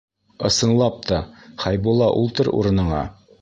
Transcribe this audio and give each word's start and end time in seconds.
Ысынлап 0.47 0.95
та, 1.11 1.19
Хәйбулла, 1.67 2.09
ултыр 2.23 2.51
урыныңа. 2.61 3.05